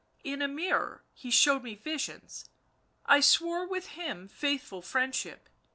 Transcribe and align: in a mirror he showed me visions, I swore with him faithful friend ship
in 0.23 0.41
a 0.41 0.47
mirror 0.47 1.03
he 1.13 1.29
showed 1.29 1.61
me 1.61 1.75
visions, 1.75 2.49
I 3.05 3.19
swore 3.19 3.67
with 3.67 3.89
him 3.89 4.27
faithful 4.27 4.81
friend 4.81 5.13
ship 5.13 5.47